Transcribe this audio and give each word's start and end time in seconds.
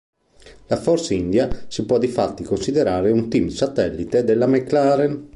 La 0.65 0.77
Force 0.77 1.13
India 1.13 1.65
si 1.67 1.85
può 1.85 1.99
difatti 1.99 2.43
considerare 2.43 3.11
un 3.11 3.29
team 3.29 3.49
satellite 3.49 4.23
della 4.23 4.47
McLaren. 4.47 5.29